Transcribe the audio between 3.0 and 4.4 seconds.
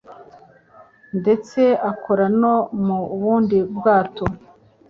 bundi bwato